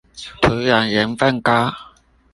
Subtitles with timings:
[0.41, 1.71] 土壤鹽分高